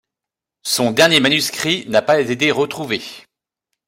Son 0.63 0.89
dernier 0.89 1.19
manuscrit 1.19 1.85
n’a 1.87 2.01
pas 2.01 2.19
été 2.21 2.49
retrouvé. 2.49 3.03